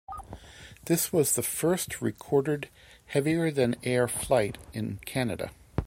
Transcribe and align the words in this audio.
This 0.85 1.13
was 1.13 1.35
the 1.35 1.43
first 1.43 2.01
recorded 2.01 2.69
heavier-than-air 3.05 4.07
flight 4.07 4.57
in 4.73 4.97
Canada. 5.05 5.51